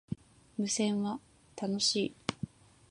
[0.57, 1.19] 無線は、
[1.55, 2.15] 楽しい